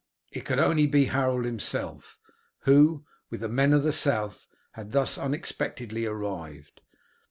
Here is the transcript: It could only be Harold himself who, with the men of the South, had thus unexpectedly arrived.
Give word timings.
It 0.31 0.45
could 0.45 0.57
only 0.57 0.87
be 0.87 1.05
Harold 1.05 1.45
himself 1.45 2.19
who, 2.61 3.05
with 3.29 3.41
the 3.41 3.47
men 3.47 3.71
of 3.71 3.83
the 3.83 3.93
South, 3.93 4.47
had 4.71 4.93
thus 4.93 5.19
unexpectedly 5.19 6.07
arrived. 6.07 6.81